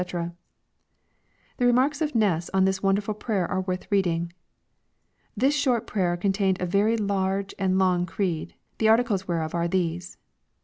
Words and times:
]The 0.01 0.31
remarks 1.59 2.01
of 2.01 2.15
Ness 2.15 2.49
on 2.55 2.65
this 2.65 2.81
won 2.81 2.95
deriul 2.95 3.19
prayer 3.19 3.45
are 3.45 3.61
worth 3.61 3.85
reading" 3.91 4.33
This 5.37 5.55
short 5.55 5.85
prayer 5.85 6.17
contained 6.17 6.59
a 6.59 6.65
▼ery 6.65 6.97
large 6.99 7.53
and 7.59 7.77
long 7.77 8.07
creed, 8.07 8.55
the 8.79 8.89
articles 8.89 9.27
whereof 9.27 9.53
are 9.53 9.67
these. 9.67 10.17